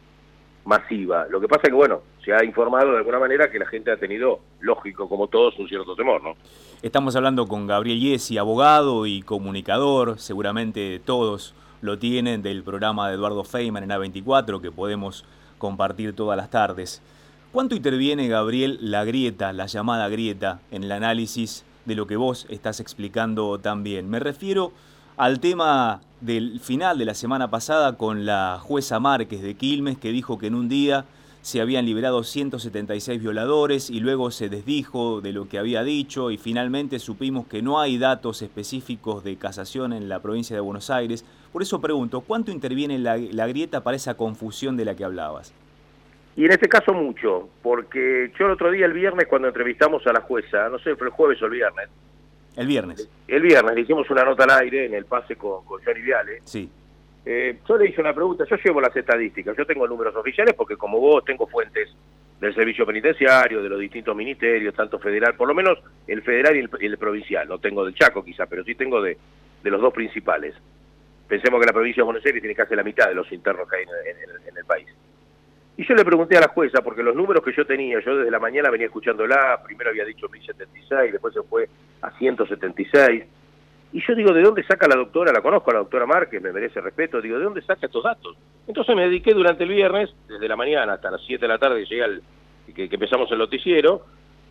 masiva. 0.66 1.26
Lo 1.30 1.40
que 1.42 1.48
pasa 1.48 1.64
es 1.64 1.70
que, 1.70 1.76
bueno, 1.76 2.02
se 2.24 2.34
ha 2.34 2.44
informado 2.44 2.92
de 2.92 2.98
alguna 2.98 3.20
manera 3.20 3.52
que 3.52 3.60
la 3.60 3.66
gente 3.66 3.92
ha 3.92 3.98
tenido, 3.98 4.40
lógico, 4.62 5.10
como 5.10 5.28
todos, 5.28 5.58
un 5.60 5.68
cierto 5.68 5.96
temor, 5.96 6.24
¿no? 6.24 6.36
Estamos 6.82 7.16
hablando 7.16 7.48
con 7.48 7.68
Gabriel 7.68 8.00
Yesi, 8.00 8.38
abogado 8.38 9.06
y 9.06 9.22
comunicador, 9.22 10.20
seguramente 10.20 11.02
todos 11.04 11.54
lo 11.82 12.00
tienen, 12.00 12.42
del 12.42 12.64
programa 12.64 13.10
de 13.10 13.16
Eduardo 13.16 13.44
Feynman 13.44 13.84
en 13.84 13.90
A24, 13.90 14.62
que 14.62 14.72
podemos 14.72 15.26
compartir 15.58 16.16
todas 16.16 16.38
las 16.38 16.50
tardes. 16.50 17.02
¿Cuánto 17.52 17.76
interviene, 17.76 18.28
Gabriel, 18.28 18.80
la 18.82 19.06
grieta, 19.06 19.54
la 19.54 19.68
llamada 19.68 20.10
grieta, 20.10 20.60
en 20.72 20.84
el 20.84 20.92
análisis 20.92 21.66
de 21.86 21.96
lo 21.96 22.08
que 22.08 22.16
vos 22.16 22.48
estás 22.50 22.80
explicando 22.80 23.60
también? 23.60 24.10
Me 24.10 24.20
refiero 24.20 24.72
al 25.18 25.40
tema 25.40 26.02
del 26.24 26.62
final 26.62 26.98
de 26.98 27.06
la 27.06 27.16
semana 27.16 27.50
pasada 27.50 27.98
con 27.98 28.26
la 28.26 28.58
jueza 28.62 29.00
Márquez 29.00 29.42
de 29.42 29.56
Quilmes, 29.56 29.98
que 29.98 30.12
dijo 30.12 30.38
que 30.38 30.48
en 30.48 30.56
un 30.56 30.70
día 30.70 31.06
se 31.42 31.60
habían 31.60 31.86
liberado 31.86 32.24
176 32.24 33.22
violadores 33.22 33.90
y 33.90 34.00
luego 34.00 34.32
se 34.32 34.48
desdijo 34.48 35.20
de 35.20 35.34
lo 35.34 35.50
que 35.50 35.60
había 35.60 35.84
dicho 35.84 36.32
y 36.32 36.38
finalmente 36.38 37.00
supimos 37.00 37.46
que 37.48 37.62
no 37.62 37.82
hay 37.82 37.98
datos 37.98 38.42
específicos 38.42 39.26
de 39.26 39.36
casación 39.36 39.92
en 39.92 40.08
la 40.08 40.22
provincia 40.22 40.56
de 40.56 40.62
Buenos 40.62 40.90
Aires. 40.90 41.26
Por 41.52 41.62
eso 41.62 41.82
pregunto, 41.82 42.22
¿cuánto 42.22 42.52
interviene 42.52 42.98
la, 42.98 43.18
la 43.18 43.46
grieta 43.48 43.84
para 43.84 43.98
esa 43.98 44.16
confusión 44.16 44.78
de 44.78 44.86
la 44.86 44.96
que 44.96 45.04
hablabas? 45.04 45.54
Y 46.38 46.46
en 46.46 46.52
este 46.52 46.70
caso 46.70 46.94
mucho, 46.94 47.50
porque 47.62 48.32
yo 48.40 48.46
el 48.46 48.54
otro 48.54 48.72
día, 48.72 48.86
el 48.86 48.94
viernes, 48.94 49.28
cuando 49.28 49.50
entrevistamos 49.50 50.08
a 50.08 50.14
la 50.14 50.22
jueza, 50.22 50.70
no 50.70 50.80
sé, 50.80 50.96
fue 50.96 51.08
el 51.08 51.14
jueves 51.14 51.42
o 51.42 51.46
el 51.46 51.52
viernes, 51.52 51.90
el 52.56 52.68
viernes. 52.68 53.10
El 53.28 53.42
viernes 53.42 53.76
le 53.76 53.82
hicimos 53.82 54.10
una 54.10 54.24
nota 54.24 54.44
al 54.44 54.62
aire 54.62 54.86
en 54.86 54.94
el 54.94 55.06
pase 55.06 55.36
con, 55.36 55.66
con 55.66 55.84
Johnny 55.84 56.02
Viale. 56.02 56.42
Sí. 56.44 56.70
Eh, 57.26 57.60
yo 57.68 57.78
le 57.78 57.90
hice 57.90 58.02
una 58.02 58.14
pregunta, 58.14 58.46
yo 58.50 58.58
llevo 58.58 58.82
las 58.82 58.96
estadísticas, 58.96 59.56
yo 59.58 59.66
tengo 59.66 59.88
números 59.88 60.16
oficiales 60.16 60.54
porque 60.56 60.76
como 60.76 61.00
vos 61.00 61.24
tengo 61.24 61.48
fuentes 61.48 61.90
del 62.40 62.54
servicio 62.54 62.86
penitenciario, 62.86 63.64
de 63.64 63.70
los 63.70 63.80
distintos 63.80 64.14
ministerios, 64.16 64.76
tanto 64.76 65.00
federal, 65.00 65.34
por 65.36 65.48
lo 65.48 65.54
menos 65.54 65.80
el 66.06 66.22
federal 66.22 66.58
y 66.58 66.86
el, 66.86 66.98
provincial, 66.98 67.48
no 67.48 67.60
tengo 67.60 67.86
del 67.86 67.96
Chaco 67.96 68.26
quizá, 68.26 68.46
pero 68.46 68.66
sí 68.66 68.76
tengo 68.76 69.02
de, 69.02 69.18
de, 69.64 69.72
los 69.72 69.80
dos 69.80 69.94
principales. 69.94 70.54
Pensemos 71.26 71.62
que 71.62 71.66
la 71.66 71.72
provincia 71.72 72.02
de 72.02 72.06
Buenos 72.06 72.26
Aires 72.26 72.42
tiene 72.42 72.56
casi 72.56 72.76
la 72.76 72.84
mitad 72.84 73.08
de 73.08 73.16
los 73.16 73.32
internos 73.32 73.70
que 73.70 73.78
hay 73.78 73.84
en 73.84 74.58
el 74.58 74.66
país. 74.66 74.88
Y 75.76 75.88
yo 75.88 75.96
le 75.96 76.06
pregunté 76.06 76.38
a 76.38 76.42
la 76.42 76.50
jueza, 76.50 76.82
porque 76.84 77.02
los 77.02 77.16
números 77.16 77.44
que 77.44 77.52
yo 77.52 77.66
tenía, 77.66 78.00
yo 78.00 78.18
desde 78.18 78.30
la 78.30 78.40
mañana 78.40 78.70
venía 78.70 78.88
escuchándola, 78.88 79.60
primero 79.66 79.90
había 79.90 80.06
dicho 80.06 80.30
1076, 80.30 81.12
después 81.12 81.34
se 81.34 81.42
fue 81.42 81.68
a 82.02 82.12
176. 82.12 83.24
Y 83.94 84.02
yo 84.02 84.16
digo, 84.16 84.34
¿de 84.34 84.42
dónde 84.42 84.64
saca 84.64 84.88
la 84.88 84.96
doctora? 84.96 85.32
La 85.32 85.42
conozco 85.42 85.72
a 85.72 85.74
la 85.74 85.80
doctora 85.80 86.06
Márquez, 86.06 86.42
me 86.42 86.52
merece 86.52 86.80
respeto. 86.82 87.22
Digo, 87.22 87.38
¿de 87.38 87.44
dónde 87.44 87.62
saca 87.62 87.86
estos 87.88 88.04
datos? 88.04 88.36
Entonces 88.68 88.96
me 88.96 89.04
dediqué 89.04 89.34
durante 89.34 89.64
el 89.64 89.70
viernes, 89.70 90.14
desde 90.28 90.48
la 90.48 90.56
mañana 90.56 90.94
hasta 90.94 91.12
las 91.12 91.22
7 91.26 91.42
de 91.42 91.48
la 91.48 91.58
tarde, 91.58 91.86
que, 91.88 92.04
al, 92.04 92.22
que, 92.74 92.90
que 92.90 92.96
empezamos 92.96 93.32
el 93.32 93.40
noticiero, 93.40 94.06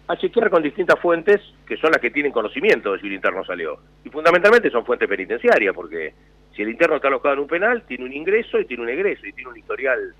a 0.08 0.16
chequear 0.16 0.50
con 0.50 0.62
distintas 0.62 0.98
fuentes 1.00 1.40
que 1.66 1.76
son 1.76 1.92
las 1.92 2.00
que 2.00 2.10
tienen 2.10 2.32
conocimiento 2.32 2.92
de 2.92 3.00
si 3.00 3.06
el 3.06 3.14
interno 3.14 3.44
salió. 3.44 3.78
Y 4.04 4.10
fundamentalmente 4.10 4.70
son 4.70 4.84
fuentes 4.84 5.08
penitenciarias, 5.08 5.74
porque 5.74 6.14
si 6.54 6.62
el 6.62 6.70
interno 6.70 6.96
está 6.96 7.08
alojado 7.08 7.34
en 7.34 7.40
un 7.40 7.48
penal, 7.48 7.82
tiene 7.86 8.04
un 8.04 8.12
ingreso 8.12 8.58
y 8.58 8.64
tiene 8.64 8.82
un 8.82 8.88
egreso 8.88 9.26
y 9.26 9.32
tiene 9.32 9.50
un 9.50 9.56
historial 9.56 10.14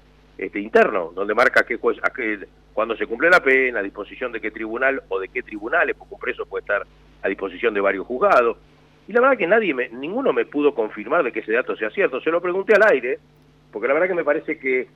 este, 0.46 0.60
interno, 0.60 1.12
donde 1.14 1.34
marca 1.34 1.64
qué 1.64 1.76
juez, 1.76 1.98
a 2.02 2.10
qué, 2.10 2.46
cuando 2.72 2.96
se 2.96 3.06
cumple 3.06 3.30
la 3.30 3.40
pena, 3.40 3.80
a 3.80 3.82
disposición 3.82 4.32
de 4.32 4.40
qué 4.40 4.50
tribunal 4.50 5.02
o 5.08 5.20
de 5.20 5.28
qué 5.28 5.42
tribunales, 5.42 5.96
porque 5.96 6.14
un 6.14 6.20
preso 6.20 6.46
puede 6.46 6.62
estar 6.62 6.86
a 7.22 7.28
disposición 7.28 7.74
de 7.74 7.80
varios 7.80 8.06
juzgados. 8.06 8.56
Y 9.06 9.12
la 9.12 9.20
verdad 9.20 9.38
que 9.38 9.46
nadie, 9.46 9.74
me, 9.74 9.88
ninguno 9.88 10.32
me 10.32 10.46
pudo 10.46 10.74
confirmar 10.74 11.22
de 11.22 11.32
que 11.32 11.40
ese 11.40 11.52
dato 11.52 11.76
sea 11.76 11.90
cierto. 11.90 12.20
Se 12.20 12.30
lo 12.30 12.40
pregunté 12.40 12.74
al 12.74 12.92
aire, 12.92 13.18
porque 13.70 13.88
la 13.88 13.94
verdad 13.94 14.08
que 14.08 14.14
me 14.14 14.24
parece 14.24 14.58
que 14.58 14.88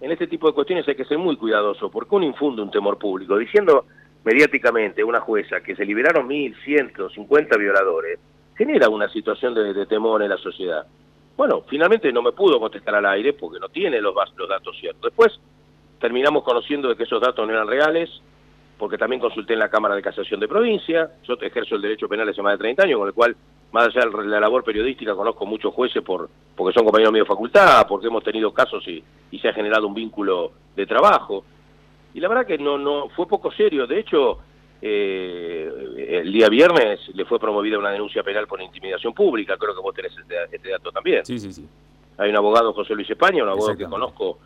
en 0.00 0.10
este 0.10 0.26
tipo 0.26 0.48
de 0.48 0.54
cuestiones 0.54 0.86
hay 0.88 0.94
que 0.94 1.04
ser 1.04 1.18
muy 1.18 1.36
cuidadoso, 1.36 1.90
porque 1.90 2.14
uno 2.14 2.26
infunde 2.26 2.62
un 2.62 2.70
temor 2.70 2.98
público. 2.98 3.36
Diciendo 3.38 3.86
mediáticamente 4.24 5.02
una 5.02 5.20
jueza 5.20 5.60
que 5.60 5.74
se 5.74 5.84
liberaron 5.84 6.28
1.150 6.28 7.58
violadores, 7.58 8.18
genera 8.56 8.88
una 8.88 9.08
situación 9.08 9.54
de 9.54 9.86
temor 9.86 10.22
en 10.22 10.28
la 10.28 10.36
sociedad. 10.36 10.86
Bueno, 11.42 11.64
finalmente 11.66 12.12
no 12.12 12.22
me 12.22 12.30
pudo 12.30 12.60
contestar 12.60 12.94
al 12.94 13.04
aire 13.04 13.32
porque 13.32 13.58
no 13.58 13.68
tiene 13.68 14.00
los, 14.00 14.14
los 14.36 14.48
datos 14.48 14.76
ciertos. 14.78 15.02
Después 15.02 15.40
terminamos 15.98 16.44
conociendo 16.44 16.88
de 16.88 16.94
que 16.94 17.02
esos 17.02 17.20
datos 17.20 17.44
no 17.44 17.52
eran 17.52 17.66
reales, 17.66 18.08
porque 18.78 18.96
también 18.96 19.18
consulté 19.20 19.54
en 19.54 19.58
la 19.58 19.68
Cámara 19.68 19.96
de 19.96 20.02
Casación 20.02 20.38
de 20.38 20.46
Provincia, 20.46 21.10
yo 21.24 21.34
ejerzo 21.40 21.74
el 21.74 21.82
derecho 21.82 22.08
penal 22.08 22.28
hace 22.28 22.40
más 22.42 22.52
de 22.52 22.58
30 22.58 22.84
años, 22.84 22.98
con 23.00 23.08
el 23.08 23.14
cual, 23.14 23.36
más 23.72 23.88
allá 23.88 24.08
de 24.08 24.24
la 24.28 24.38
labor 24.38 24.62
periodística, 24.62 25.16
conozco 25.16 25.44
muchos 25.44 25.74
jueces 25.74 26.00
por 26.04 26.30
porque 26.54 26.74
son 26.74 26.84
compañeros 26.84 27.12
míos 27.12 27.26
de 27.26 27.34
facultad, 27.34 27.88
porque 27.88 28.06
hemos 28.06 28.22
tenido 28.22 28.54
casos 28.54 28.86
y, 28.86 29.02
y 29.32 29.38
se 29.40 29.48
ha 29.48 29.52
generado 29.52 29.88
un 29.88 29.94
vínculo 29.94 30.52
de 30.76 30.86
trabajo. 30.86 31.44
Y 32.14 32.20
la 32.20 32.28
verdad 32.28 32.46
que 32.46 32.56
no, 32.56 32.78
no 32.78 33.08
fue 33.08 33.26
poco 33.26 33.50
serio. 33.50 33.88
De 33.88 33.98
hecho, 33.98 34.38
eh, 34.84 36.20
el 36.22 36.32
día 36.32 36.48
viernes 36.48 37.00
le 37.14 37.24
fue 37.24 37.38
promovida 37.38 37.78
una 37.78 37.90
denuncia 37.90 38.24
penal 38.24 38.48
por 38.48 38.60
intimidación 38.60 39.14
pública, 39.14 39.56
creo 39.56 39.74
que 39.74 39.80
vos 39.80 39.94
tenés 39.94 40.12
este, 40.18 40.34
este, 40.50 40.70
dato 40.70 40.90
también. 40.90 41.24
Sí, 41.24 41.38
sí, 41.38 41.52
sí. 41.52 41.68
Hay 42.18 42.30
un 42.30 42.36
abogado, 42.36 42.72
José 42.72 42.94
Luis 42.94 43.08
España, 43.08 43.44
un 43.44 43.48
abogado 43.48 43.78
que 43.78 43.84
conozco 43.84 44.38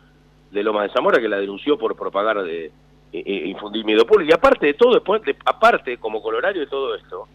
de 0.51 0.63
Lomas 0.63 0.87
de 0.87 0.93
Zamora, 0.93 1.19
que 1.19 1.27
la 1.27 1.39
denunció 1.39 1.77
por 1.77 1.95
propagar 1.95 2.43
de 2.43 2.71
infundir 3.11 3.83
miedo 3.83 4.05
público. 4.05 4.29
Y 4.29 4.33
aparte 4.33 4.67
de 4.67 4.73
todo, 4.75 4.93
después, 4.93 5.21
aparte, 5.43 5.97
como 5.97 6.21
colorario 6.21 6.61
de 6.61 6.67
todo 6.67 6.95
esto, 6.95 7.27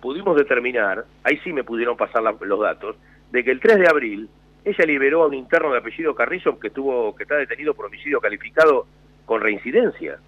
pudimos 0.00 0.36
determinar, 0.36 1.04
ahí 1.24 1.38
sí 1.42 1.52
me 1.52 1.64
pudieron 1.64 1.96
pasar 1.96 2.22
los 2.22 2.60
datos, 2.60 2.96
de 3.30 3.44
que 3.44 3.50
el 3.50 3.60
3 3.60 3.80
de 3.80 3.88
abril 3.88 4.28
ella 4.64 4.84
liberó 4.86 5.22
a 5.24 5.26
un 5.26 5.34
interno 5.34 5.72
de 5.72 5.78
apellido 5.78 6.14
Carrizo 6.14 6.58
que 6.58 6.68
estuvo 6.68 7.14
que 7.16 7.24
está 7.24 7.36
detenido 7.36 7.74
por 7.74 7.86
homicidio 7.86 8.20
calificado 8.20 8.86
con 9.24 9.40
reincidencia. 9.40 10.18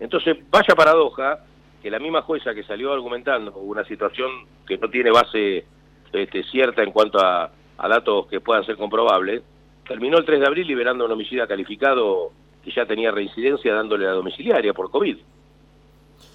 Entonces, 0.00 0.38
vaya 0.50 0.74
paradoja 0.74 1.40
que 1.82 1.90
la 1.90 1.98
misma 1.98 2.22
jueza 2.22 2.54
que 2.54 2.64
salió 2.64 2.92
argumentando 2.92 3.52
una 3.58 3.84
situación 3.84 4.30
que 4.66 4.78
no 4.78 4.88
tiene 4.88 5.10
base 5.10 5.64
este, 6.12 6.42
cierta 6.44 6.82
en 6.82 6.90
cuanto 6.90 7.18
a, 7.20 7.52
datos 7.78 8.26
que 8.26 8.40
puedan 8.40 8.64
ser 8.66 8.76
comprobables, 8.76 9.42
terminó 9.88 10.18
el 10.18 10.24
3 10.26 10.40
de 10.40 10.46
abril 10.46 10.66
liberando 10.66 11.04
a 11.04 11.06
un 11.06 11.12
homicida 11.12 11.46
calificado 11.46 12.30
que 12.62 12.70
ya 12.70 12.84
tenía 12.84 13.10
reincidencia 13.10 13.74
dándole 13.74 14.04
la 14.04 14.12
domiciliaria 14.12 14.74
por 14.74 14.90
COVID. 14.90 15.16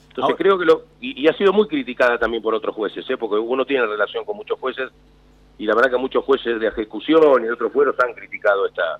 Entonces 0.07 0.35
creo 0.37 0.57
que 0.57 0.65
lo... 0.65 0.85
Y, 0.99 1.27
ha 1.27 1.33
sido 1.33 1.53
muy 1.53 1.67
criticada 1.67 2.17
también 2.17 2.41
por 2.41 2.55
otros 2.55 2.73
jueces, 2.73 3.07
¿eh? 3.07 3.17
porque 3.17 3.35
uno 3.35 3.63
tiene 3.63 3.85
relación 3.85 4.25
con 4.25 4.37
muchos 4.37 4.59
jueces 4.59 4.89
y 5.59 5.67
la 5.67 5.75
verdad 5.75 5.91
que 5.91 5.97
muchos 5.97 6.25
jueces 6.25 6.59
de 6.59 6.67
ejecución 6.67 7.43
y 7.43 7.45
de 7.45 7.51
otros 7.51 7.71
fueros 7.71 7.95
han 7.99 8.13
criticado 8.13 8.65
esta, 8.65 8.97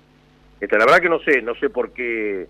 esta... 0.60 0.78
La 0.78 0.84
verdad 0.84 1.00
que 1.00 1.08
no 1.08 1.18
sé, 1.18 1.42
no 1.42 1.56
sé 1.56 1.68
por 1.68 1.90
qué, 1.92 2.46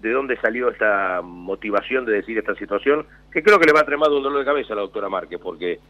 de 0.00 0.12
dónde 0.12 0.36
salió 0.40 0.70
esta 0.70 1.20
motivación 1.22 2.04
de 2.04 2.12
decir 2.12 2.38
esta 2.38 2.54
situación, 2.54 3.06
que 3.32 3.42
creo 3.42 3.58
que 3.58 3.66
le 3.66 3.72
va 3.72 3.80
a 3.80 3.84
traer 3.84 3.98
más 3.98 4.08
un 4.08 4.22
dolor 4.22 4.38
de 4.38 4.44
cabeza 4.44 4.72
a 4.72 4.76
la 4.76 4.82
doctora 4.82 5.08
Márquez, 5.08 5.40
porque 5.42 5.80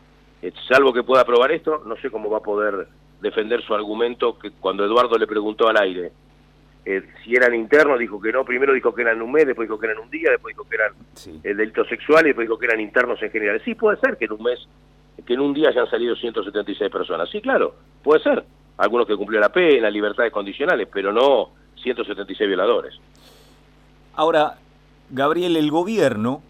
eh, 0.43 0.53
salvo 0.69 0.93
que 0.93 1.03
pueda 1.03 1.25
probar 1.25 1.53
esto, 1.53 1.83
no 1.85 1.97
sé 1.97 2.11
cómo 2.11 2.31
va 2.31 2.39
a 2.39 2.43
poder 2.43 2.89
defender 3.21 3.63
su 3.63 3.75
argumento 3.75 4.39
que 4.39 4.51
cuando 4.53 4.85
Eduardo 4.85 5.19
le 5.19 5.27
preguntó 5.27 5.69
al 5.69 5.77
aire 5.77 6.13
eh, 6.91 7.03
si 7.23 7.35
eran 7.35 7.55
internos, 7.55 7.99
dijo 7.99 8.19
que 8.19 8.33
no, 8.33 8.47
primero 8.47 8.73
dijo 8.73 8.95
que 8.95 9.03
eran 9.03 9.21
un 9.21 9.31
mes, 9.31 9.47
después 9.47 9.69
dijo 9.69 9.79
que 9.79 9.89
eran 9.89 9.99
un 9.99 10.09
día, 10.09 10.31
después 10.31 10.57
dijo 10.57 10.67
que 10.67 10.77
eran 10.77 10.95
el 11.45 11.57
delito 11.59 11.85
sexual 11.85 12.25
y 12.25 12.29
después 12.29 12.49
dijo 12.49 12.59
que 12.59 12.65
eran 12.65 12.81
internos 12.81 13.23
en 13.23 13.31
general. 13.31 13.61
Sí, 13.63 13.75
puede 13.75 13.99
ser 13.99 14.17
que 14.17 14.25
en 14.25 14.33
un 14.33 14.43
mes, 14.43 14.67
que 15.27 15.35
en 15.35 15.41
un 15.41 15.53
día 15.53 15.69
hayan 15.69 15.87
salido 15.91 16.17
176 16.17 16.91
personas. 16.91 17.29
Sí, 17.29 17.43
claro, 17.43 17.75
puede 18.03 18.23
ser. 18.23 18.43
Algunos 18.79 19.07
que 19.07 19.17
cumplieron 19.17 19.43
la 19.43 19.53
pena, 19.53 19.91
libertades 19.91 20.33
condicionales, 20.33 20.89
pero 20.91 21.13
no 21.13 21.51
176 21.83 22.49
violadores. 22.49 22.99
Ahora, 24.19 24.59
Gabriel, 25.11 25.57
el 25.57 25.71
gobierno 25.71 26.43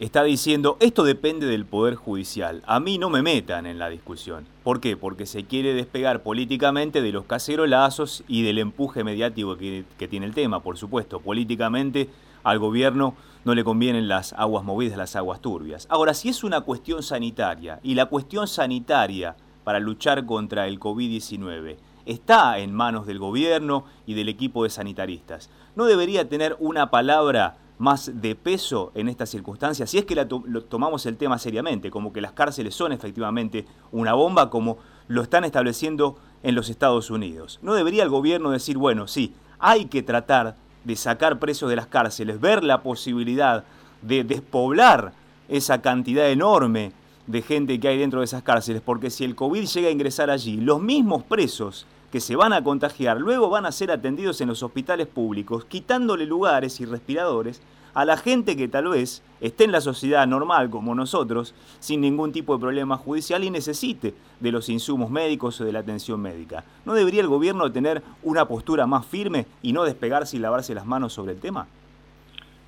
está 0.00 0.24
diciendo, 0.24 0.76
esto 0.80 1.04
depende 1.04 1.46
del 1.46 1.64
Poder 1.64 1.94
Judicial, 1.94 2.64
a 2.66 2.80
mí 2.80 2.98
no 2.98 3.08
me 3.08 3.22
metan 3.22 3.66
en 3.66 3.78
la 3.78 3.88
discusión. 3.88 4.46
¿Por 4.64 4.80
qué? 4.80 4.96
Porque 4.96 5.24
se 5.24 5.44
quiere 5.44 5.74
despegar 5.74 6.24
políticamente 6.24 7.00
de 7.00 7.12
los 7.12 7.24
cacerolazos 7.24 8.24
y 8.26 8.42
del 8.42 8.58
empuje 8.58 9.04
mediático 9.04 9.56
que, 9.56 9.84
tiene 10.10 10.26
el 10.26 10.34
tema, 10.34 10.60
por 10.60 10.76
supuesto. 10.76 11.20
Políticamente 11.20 12.10
al 12.42 12.58
gobierno 12.58 13.14
no 13.44 13.54
le 13.54 13.62
convienen 13.62 14.08
las 14.08 14.32
aguas 14.32 14.64
movidas, 14.64 14.98
las 14.98 15.14
aguas 15.14 15.40
turbias. 15.40 15.86
Ahora, 15.90 16.14
si 16.14 16.30
es 16.30 16.42
una 16.42 16.62
cuestión 16.62 17.04
sanitaria 17.04 17.78
y 17.84 17.94
la 17.94 18.06
cuestión 18.06 18.48
sanitaria 18.48 19.36
para 19.62 19.78
luchar 19.78 20.26
contra 20.26 20.66
el 20.66 20.80
COVID-19 20.80 21.76
está 22.08 22.58
en 22.58 22.74
manos 22.74 23.06
del 23.06 23.18
gobierno 23.18 23.84
y 24.06 24.14
del 24.14 24.28
equipo 24.28 24.64
de 24.64 24.70
sanitaristas, 24.70 25.50
¿no 25.76 25.84
debería 25.84 26.28
tener 26.28 26.56
una 26.58 26.90
palabra 26.90 27.58
más 27.78 28.10
de 28.20 28.34
peso 28.34 28.90
en 28.94 29.08
estas 29.08 29.30
circunstancias, 29.30 29.88
si 29.90 29.98
es 29.98 30.04
que 30.04 30.16
lo 30.16 30.64
tomamos 30.64 31.06
el 31.06 31.16
tema 31.16 31.38
seriamente, 31.38 31.90
como 31.90 32.12
que 32.12 32.20
las 32.20 32.32
cárceles 32.32 32.74
son 32.74 32.92
efectivamente 32.92 33.66
una 33.92 34.14
bomba, 34.14 34.50
como 34.50 34.78
lo 35.06 35.22
están 35.22 35.44
estableciendo 35.44 36.16
en 36.42 36.54
los 36.54 36.70
Estados 36.70 37.10
Unidos. 37.10 37.60
¿No 37.62 37.74
debería 37.74 38.02
el 38.02 38.08
gobierno 38.08 38.50
decir, 38.50 38.78
bueno, 38.78 39.06
sí, 39.06 39.32
hay 39.60 39.84
que 39.84 40.02
tratar 40.02 40.56
de 40.84 40.96
sacar 40.96 41.38
presos 41.38 41.70
de 41.70 41.76
las 41.76 41.86
cárceles, 41.86 42.40
ver 42.40 42.64
la 42.64 42.82
posibilidad 42.82 43.64
de 44.02 44.24
despoblar 44.24 45.12
esa 45.48 45.80
cantidad 45.80 46.28
enorme 46.30 46.92
de 47.26 47.42
gente 47.42 47.78
que 47.78 47.88
hay 47.88 47.98
dentro 47.98 48.20
de 48.20 48.24
esas 48.24 48.42
cárceles, 48.42 48.82
porque 48.82 49.10
si 49.10 49.24
el 49.24 49.34
COVID 49.34 49.66
llega 49.66 49.88
a 49.88 49.92
ingresar 49.92 50.30
allí, 50.30 50.56
los 50.56 50.80
mismos 50.80 51.22
presos 51.22 51.86
que 52.10 52.20
se 52.20 52.36
van 52.36 52.52
a 52.52 52.64
contagiar, 52.64 53.18
luego 53.18 53.50
van 53.50 53.66
a 53.66 53.72
ser 53.72 53.90
atendidos 53.90 54.40
en 54.40 54.48
los 54.48 54.62
hospitales 54.62 55.06
públicos, 55.06 55.64
quitándole 55.64 56.26
lugares 56.26 56.80
y 56.80 56.86
respiradores 56.86 57.62
a 57.94 58.04
la 58.04 58.16
gente 58.16 58.56
que 58.56 58.68
tal 58.68 58.88
vez 58.88 59.22
esté 59.40 59.64
en 59.64 59.72
la 59.72 59.80
sociedad 59.80 60.26
normal 60.26 60.70
como 60.70 60.94
nosotros, 60.94 61.54
sin 61.80 62.00
ningún 62.00 62.32
tipo 62.32 62.54
de 62.54 62.60
problema 62.60 62.96
judicial 62.96 63.44
y 63.44 63.50
necesite 63.50 64.14
de 64.40 64.52
los 64.52 64.68
insumos 64.68 65.10
médicos 65.10 65.60
o 65.60 65.64
de 65.64 65.72
la 65.72 65.80
atención 65.80 66.20
médica. 66.20 66.64
¿No 66.84 66.94
debería 66.94 67.20
el 67.20 67.28
gobierno 67.28 67.70
tener 67.72 68.02
una 68.22 68.46
postura 68.46 68.86
más 68.86 69.04
firme 69.06 69.46
y 69.62 69.72
no 69.72 69.84
despegarse 69.84 70.36
y 70.36 70.40
lavarse 70.40 70.74
las 70.74 70.86
manos 70.86 71.12
sobre 71.12 71.32
el 71.32 71.40
tema? 71.40 71.66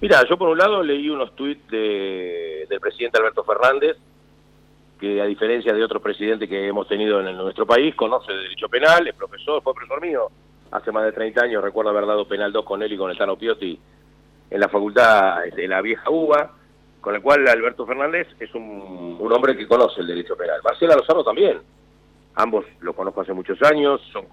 Mira, 0.00 0.26
yo 0.28 0.38
por 0.38 0.48
un 0.48 0.58
lado 0.58 0.82
leí 0.82 1.10
unos 1.10 1.36
tuits 1.36 1.68
del 1.68 2.80
presidente 2.80 3.18
Alberto 3.18 3.44
Fernández, 3.44 3.98
que 5.00 5.20
a 5.20 5.24
diferencia 5.24 5.72
de 5.72 5.82
otros 5.82 6.02
presidentes 6.02 6.48
que 6.48 6.68
hemos 6.68 6.86
tenido 6.86 7.26
en, 7.26 7.36
nuestro 7.36 7.66
país, 7.66 7.94
conoce 7.94 8.32
el 8.32 8.42
derecho 8.42 8.68
penal, 8.68 9.08
es 9.08 9.14
profesor, 9.14 9.62
fue 9.62 9.72
profesor 9.72 10.00
mío, 10.02 10.28
hace 10.70 10.92
más 10.92 11.04
de 11.04 11.12
30 11.12 11.42
años, 11.42 11.64
recuerdo 11.64 11.90
haber 11.90 12.06
dado 12.06 12.28
penal 12.28 12.52
2 12.52 12.64
con 12.64 12.82
él 12.82 12.92
y 12.92 12.98
con 12.98 13.10
el 13.10 13.16
Tano 13.16 13.36
Piotti 13.36 13.80
en 14.50 14.60
la 14.60 14.68
facultad 14.68 15.42
de 15.56 15.66
la 15.66 15.80
vieja 15.80 16.10
UBA, 16.10 16.50
con 17.00 17.14
el 17.14 17.22
cual 17.22 17.48
Alberto 17.48 17.86
Fernández 17.86 18.28
es 18.38 18.54
un, 18.54 19.18
hombre 19.32 19.56
que 19.56 19.66
conoce 19.66 20.02
el 20.02 20.06
derecho 20.06 20.36
penal. 20.36 20.60
Marcela 20.62 20.96
Lozano 20.96 21.24
también, 21.24 21.58
ambos 22.34 22.66
lo 22.80 22.92
conozco 22.92 23.22
hace 23.22 23.32
muchos 23.32 23.60
años, 23.62 24.02
son 24.12 24.26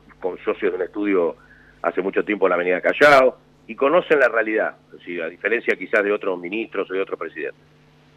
socios 0.43 0.71
de 0.71 0.75
un 0.75 0.81
estudio 0.81 1.35
hace 1.81 2.01
mucho 2.01 2.25
tiempo 2.25 2.45
en 2.45 2.49
la 2.49 2.55
Avenida 2.55 2.81
Callao, 2.81 3.37
y 3.67 3.75
conocen 3.75 4.19
la 4.19 4.27
realidad, 4.27 4.75
a 4.91 5.27
diferencia 5.27 5.75
quizás 5.77 6.03
de 6.03 6.11
otros 6.11 6.37
ministros 6.39 6.89
o 6.89 6.93
de 6.93 7.01
otros 7.01 7.19
presidentes. 7.19 7.61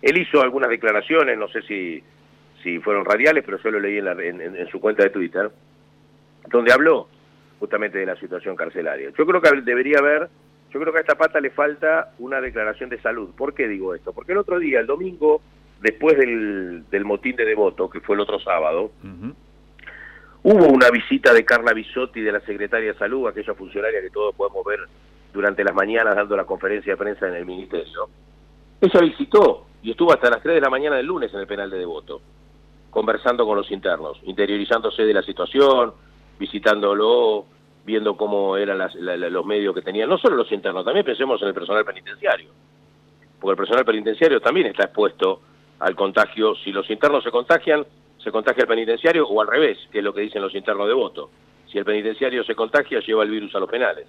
Él 0.00 0.16
hizo 0.16 0.40
algunas 0.40 0.70
declaraciones, 0.70 1.36
no 1.36 1.48
sé 1.48 1.62
si 1.62 2.02
si 2.62 2.78
fueron 2.80 3.04
radiales, 3.04 3.44
pero 3.44 3.58
yo 3.58 3.70
lo 3.70 3.80
leí 3.80 3.98
en, 3.98 4.68
su 4.70 4.80
cuenta 4.80 5.02
de 5.02 5.10
Twitter, 5.10 5.50
donde 6.48 6.72
habló 6.72 7.08
justamente 7.58 7.98
de 7.98 8.06
la 8.06 8.16
situación 8.16 8.56
carcelaria. 8.56 9.10
Yo 9.16 9.26
creo 9.26 9.40
que 9.40 9.60
debería 9.62 9.98
haber, 9.98 10.28
yo 10.70 10.80
creo 10.80 10.92
que 10.92 10.98
a 10.98 11.02
esta 11.02 11.16
pata 11.16 11.40
le 11.40 11.50
falta 11.50 12.12
una 12.18 12.40
declaración 12.40 12.90
de 12.90 13.00
salud. 13.00 13.30
¿Por 13.36 13.54
qué 13.54 13.68
digo 13.68 13.94
esto? 13.94 14.12
Porque 14.12 14.32
el 14.32 14.38
otro 14.38 14.58
día, 14.58 14.80
el 14.80 14.86
domingo, 14.86 15.42
después 15.80 16.16
del, 16.16 17.04
motín 17.04 17.36
de 17.36 17.44
devoto, 17.44 17.88
que 17.90 18.00
fue 18.00 18.16
el 18.16 18.20
otro 18.20 18.38
sábado, 18.40 18.92
hubo 20.42 20.66
una 20.66 20.90
visita 20.90 21.34
de 21.34 21.44
Carla 21.44 21.72
Bisotti, 21.72 22.20
de 22.20 22.32
la 22.32 22.40
Secretaria 22.40 22.92
de 22.92 22.98
Salud, 22.98 23.28
aquella 23.28 23.54
funcionaria 23.54 24.00
que 24.00 24.10
todos 24.10 24.34
podemos 24.34 24.64
ver 24.64 24.80
durante 25.32 25.62
las 25.62 25.74
mañanas 25.74 26.16
dando 26.16 26.36
la 26.36 26.44
conferencia 26.44 26.94
de 26.94 26.96
prensa 26.96 27.28
en 27.28 27.34
el 27.34 27.46
Ministerio. 27.46 28.08
Ella 28.80 29.00
visitó 29.00 29.66
y 29.82 29.90
estuvo 29.90 30.12
hasta 30.12 30.30
las 30.30 30.42
3 30.42 30.54
de 30.54 30.60
la 30.60 30.70
mañana 30.70 30.96
del 30.96 31.06
lunes 31.06 31.32
en 31.32 31.40
el 31.40 31.46
penal 31.46 31.70
de 31.70 31.78
devoto 31.78 32.20
conversando 32.90 33.46
con 33.46 33.56
los 33.56 33.70
internos, 33.70 34.18
interiorizándose 34.24 35.04
de 35.04 35.14
la 35.14 35.22
situación, 35.22 35.92
visitándolo, 36.38 37.46
viendo 37.84 38.16
cómo 38.16 38.56
eran 38.56 38.78
los 38.78 39.46
medios 39.46 39.74
que 39.74 39.82
tenían, 39.82 40.08
no 40.08 40.18
solo 40.18 40.36
los 40.36 40.50
internos, 40.52 40.84
también 40.84 41.06
pensemos 41.06 41.40
en 41.42 41.48
el 41.48 41.54
personal 41.54 41.84
penitenciario, 41.84 42.50
porque 43.40 43.52
el 43.52 43.56
personal 43.56 43.84
penitenciario 43.84 44.40
también 44.40 44.66
está 44.66 44.84
expuesto 44.84 45.40
al 45.78 45.94
contagio, 45.94 46.54
si 46.56 46.72
los 46.72 46.88
internos 46.90 47.24
se 47.24 47.30
contagian, 47.30 47.86
se 48.18 48.30
contagia 48.30 48.62
el 48.62 48.68
penitenciario 48.68 49.26
o 49.26 49.40
al 49.40 49.46
revés, 49.46 49.78
que 49.90 49.98
es 49.98 50.04
lo 50.04 50.12
que 50.12 50.20
dicen 50.20 50.42
los 50.42 50.54
internos 50.54 50.86
de 50.86 50.92
voto. 50.92 51.30
Si 51.72 51.78
el 51.78 51.84
penitenciario 51.84 52.44
se 52.44 52.54
contagia, 52.54 53.00
lleva 53.00 53.22
el 53.22 53.30
virus 53.30 53.54
a 53.54 53.60
los 53.60 53.70
penales, 53.70 54.06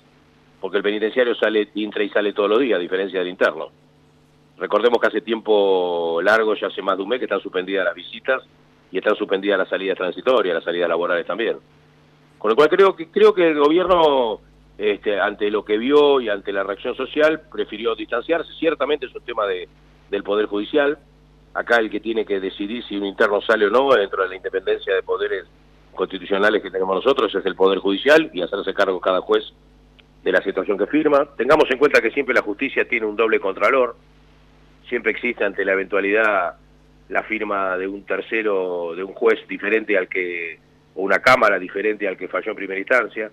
porque 0.60 0.78
el 0.78 0.84
penitenciario 0.84 1.34
sale, 1.36 1.70
entra 1.76 2.04
y 2.04 2.10
sale 2.10 2.34
todos 2.34 2.50
los 2.50 2.60
días, 2.60 2.78
a 2.78 2.82
diferencia 2.82 3.20
del 3.20 3.30
interno. 3.30 3.70
Recordemos 4.58 5.00
que 5.00 5.08
hace 5.08 5.22
tiempo 5.22 6.20
largo, 6.22 6.56
ya 6.56 6.68
hace 6.68 6.82
más 6.82 6.98
de 6.98 7.04
un 7.04 7.10
mes, 7.10 7.20
que 7.20 7.26
están 7.26 7.40
suspendidas 7.40 7.86
las 7.86 7.96
visitas 7.96 8.44
y 8.92 8.98
están 8.98 9.16
suspendidas 9.16 9.58
las 9.58 9.70
salidas 9.70 9.98
transitorias, 9.98 10.56
las 10.56 10.64
salidas 10.64 10.90
laborales 10.90 11.26
también. 11.26 11.58
Con 12.38 12.50
lo 12.50 12.56
cual 12.56 12.70
creo 12.70 12.96
que 12.96 13.10
creo 13.10 13.34
que 13.34 13.48
el 13.48 13.60
gobierno 13.60 14.42
este, 14.78 15.20
ante 15.20 15.52
lo 15.52 15.64
que 15.64 15.78
vio 15.78 16.20
y 16.22 16.30
ante 16.30 16.52
la 16.52 16.64
reacción 16.64 16.96
social 16.96 17.42
prefirió 17.52 17.94
distanciarse. 17.96 18.52
Ciertamente 18.54 19.06
es 19.06 19.14
un 19.14 19.22
tema 19.22 19.46
de, 19.46 19.70
del 20.10 20.24
poder 20.24 20.48
judicial. 20.48 20.98
Acá 21.54 21.78
el 21.78 21.90
que 21.90 22.00
tiene 22.00 22.26
que 22.26 22.40
decidir 22.40 22.84
si 22.86 22.98
un 22.98 23.06
interno 23.06 23.42
sale 23.42 23.68
o 23.68 23.70
no 23.70 23.94
dentro 23.94 24.24
de 24.24 24.30
la 24.30 24.36
independencia 24.36 24.96
de 24.96 25.04
poderes 25.04 25.46
constitucionales 25.94 26.64
que 26.64 26.72
tenemos 26.72 26.96
nosotros 26.96 27.36
es 27.36 27.46
el 27.46 27.56
poder 27.56 27.80
judicial 27.80 28.32
y 28.34 28.42
hacerse 28.42 28.74
cargo 28.74 29.00
cada 29.00 29.22
juez 29.22 29.44
de 30.24 30.32
la 30.32 30.42
situación 30.42 30.78
que 30.78 30.88
firma. 30.88 31.28
Tengamos 31.38 31.70
en 31.70 31.78
cuenta 31.78 32.02
que 32.02 32.10
siempre 32.10 32.34
la 32.34 32.42
justicia 32.42 32.88
tiene 32.88 33.06
un 33.06 33.16
doble 33.16 33.40
contralor. 33.40 33.96
Siempre 34.88 35.12
existe 35.12 35.44
ante 35.44 35.64
la 35.64 35.74
eventualidad 35.74 36.56
la 37.12 37.24
firma 37.24 37.78
de 37.78 37.88
un 37.88 38.06
tercero, 38.06 38.96
de 38.96 39.04
un 39.04 39.14
juez 39.14 39.46
diferente 39.46 39.98
al 39.98 40.08
que, 40.08 40.58
o 40.96 41.02
una 41.02 41.20
cámara 41.20 41.60
diferente 41.60 42.08
al 42.08 42.16
que 42.16 42.30
falló 42.30 42.52
en 42.52 42.56
primera 42.56 42.80
instancia. 42.80 43.30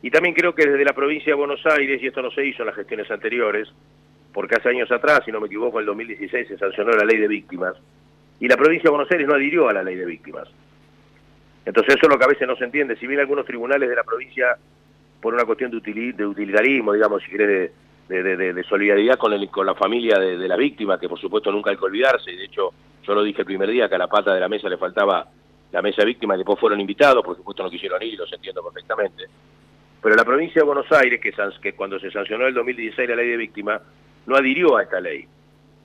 Y 0.00 0.10
también 0.10 0.34
creo 0.34 0.54
que 0.54 0.66
desde 0.66 0.84
la 0.84 0.94
provincia 0.94 1.26
de 1.26 1.34
Buenos 1.34 1.64
Aires, 1.66 2.02
y 2.02 2.06
esto 2.06 2.22
no 2.22 2.30
se 2.30 2.46
hizo 2.46 2.62
en 2.62 2.68
las 2.68 2.76
gestiones 2.76 3.10
anteriores, 3.10 3.68
porque 4.32 4.54
hace 4.54 4.70
años 4.70 4.90
atrás, 4.90 5.20
si 5.24 5.32
no 5.32 5.38
me 5.38 5.48
equivoco, 5.48 5.78
en 5.78 5.82
el 5.82 5.86
2016 5.86 6.48
se 6.48 6.58
sancionó 6.58 6.92
la 6.92 7.04
ley 7.04 7.18
de 7.18 7.28
víctimas, 7.28 7.74
y 8.40 8.48
la 8.48 8.56
provincia 8.56 8.84
de 8.84 8.96
Buenos 8.96 9.12
Aires 9.12 9.28
no 9.28 9.34
adhirió 9.34 9.68
a 9.68 9.74
la 9.74 9.82
ley 9.82 9.96
de 9.96 10.06
víctimas. 10.06 10.48
Entonces 11.66 11.96
eso 11.96 12.06
es 12.06 12.10
lo 12.10 12.18
que 12.18 12.24
a 12.24 12.28
veces 12.28 12.48
no 12.48 12.56
se 12.56 12.64
entiende. 12.64 12.96
Si 12.96 13.06
bien 13.06 13.20
algunos 13.20 13.44
tribunales 13.44 13.88
de 13.88 13.96
la 13.96 14.02
provincia, 14.02 14.56
por 15.20 15.34
una 15.34 15.44
cuestión 15.44 15.70
de, 15.70 15.76
utilitarismo, 16.26 16.94
digamos, 16.94 17.22
si 17.22 17.28
quiere, 17.28 17.70
de, 18.08 18.64
solidaridad 18.66 19.18
con, 19.18 19.34
el, 19.34 19.50
con 19.50 19.66
la 19.66 19.74
familia 19.74 20.18
de, 20.18 20.48
la 20.48 20.56
víctima, 20.56 20.98
que 20.98 21.08
por 21.08 21.20
supuesto 21.20 21.52
nunca 21.52 21.70
hay 21.70 21.76
que 21.76 21.84
olvidarse, 21.84 22.30
y 22.30 22.36
de 22.36 22.44
hecho 22.44 22.72
yo 23.06 23.14
lo 23.14 23.22
dije 23.22 23.42
el 23.42 23.46
primer 23.46 23.70
día 23.70 23.88
que 23.88 23.94
a 23.94 23.98
la 23.98 24.08
pata 24.08 24.34
de 24.34 24.40
la 24.40 24.48
mesa 24.48 24.68
le 24.68 24.76
faltaba 24.76 25.26
la 25.72 25.82
mesa 25.82 26.04
víctima 26.04 26.34
y 26.34 26.38
después 26.38 26.58
fueron 26.58 26.80
invitados, 26.80 27.24
por 27.24 27.36
supuesto 27.36 27.62
no 27.62 27.70
quisieron 27.70 28.02
ir 28.02 28.18
los 28.18 28.32
entiendo 28.32 28.62
perfectamente. 28.62 29.24
Pero 30.00 30.14
la 30.16 30.24
provincia 30.24 30.60
de 30.60 30.66
Buenos 30.66 30.90
Aires, 30.92 31.20
que, 31.20 31.72
cuando 31.72 31.98
se 31.98 32.10
sancionó 32.10 32.46
el 32.46 32.54
2016 32.54 33.08
la 33.08 33.16
ley 33.16 33.30
de 33.30 33.36
víctima, 33.36 33.80
no 34.26 34.36
adhirió 34.36 34.76
a 34.76 34.82
esta 34.82 35.00
ley. 35.00 35.26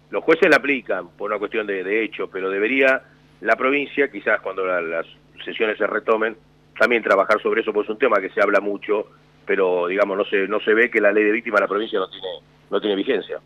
Los 0.10 0.24
jueces 0.24 0.50
la 0.50 0.58
aplican 0.58 1.10
por 1.18 1.32
una 1.32 1.40
cuestión 1.40 1.66
de, 1.66 2.04
hecho, 2.04 2.30
pero 2.30 2.50
debería 2.50 3.02
la 3.42 3.56
provincia, 3.56 4.12
quizás 4.12 4.42
cuando 4.42 4.66
las 4.66 5.06
sesiones 5.46 5.78
se 5.78 5.88
retomen, 5.88 6.36
también 6.78 7.02
trabajar 7.02 7.42
sobre 7.42 7.62
eso, 7.62 7.72
pues 7.74 7.86
es 7.86 7.92
un 7.92 7.98
tema 7.98 8.20
que 8.20 8.30
se 8.30 8.42
habla 8.42 8.60
mucho, 8.60 9.08
pero 9.46 9.88
digamos 9.88 10.18
no 10.18 10.26
se 10.26 10.48
no 10.48 10.60
se 10.60 10.74
ve 10.74 10.92
que 10.92 11.02
la 11.02 11.12
ley 11.12 11.24
de 11.24 11.32
víctima 11.32 11.56
de 11.56 11.62
la 11.62 11.68
provincia 11.68 12.00
no 12.00 12.10
tiene 12.10 12.28
no 12.70 12.80
tiene 12.80 12.96
vigencia. 12.96 13.40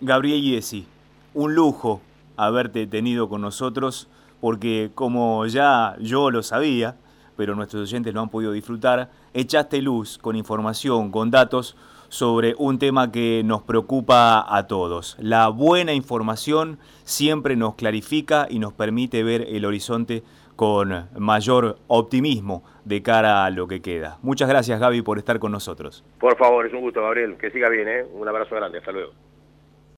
Gabriel 0.00 0.42
Yesi, 0.42 0.86
un 1.34 1.54
lujo 1.54 2.00
haberte 2.36 2.86
tenido 2.86 3.28
con 3.28 3.40
nosotros 3.40 4.08
porque 4.40 4.90
como 4.94 5.46
ya 5.46 5.96
yo 6.00 6.30
lo 6.30 6.42
sabía, 6.42 6.96
pero 7.36 7.54
nuestros 7.54 7.82
oyentes 7.82 8.12
lo 8.12 8.20
han 8.20 8.28
podido 8.28 8.52
disfrutar, 8.52 9.10
echaste 9.34 9.80
luz 9.80 10.18
con 10.18 10.36
información, 10.36 11.10
con 11.10 11.30
datos 11.30 11.76
sobre 12.08 12.54
un 12.58 12.78
tema 12.78 13.10
que 13.10 13.42
nos 13.44 13.62
preocupa 13.62 14.44
a 14.48 14.66
todos. 14.66 15.16
La 15.18 15.48
buena 15.48 15.94
información 15.94 16.78
siempre 17.04 17.56
nos 17.56 17.76
clarifica 17.76 18.46
y 18.50 18.58
nos 18.58 18.72
permite 18.72 19.22
ver 19.22 19.46
el 19.48 19.64
horizonte 19.64 20.22
con 20.56 21.08
mayor 21.16 21.78
optimismo 21.86 22.62
de 22.84 23.00
cara 23.02 23.44
a 23.44 23.50
lo 23.50 23.66
que 23.66 23.80
queda. 23.80 24.18
Muchas 24.22 24.48
gracias 24.48 24.78
Gaby 24.78 25.02
por 25.02 25.18
estar 25.18 25.38
con 25.38 25.52
nosotros. 25.52 26.04
Por 26.18 26.36
favor, 26.36 26.66
es 26.66 26.72
un 26.72 26.80
gusto 26.80 27.00
Gabriel, 27.00 27.36
que 27.38 27.50
siga 27.50 27.68
bien, 27.68 27.88
¿eh? 27.88 28.04
un 28.12 28.28
abrazo 28.28 28.56
grande, 28.56 28.78
hasta 28.78 28.92
luego. 28.92 29.12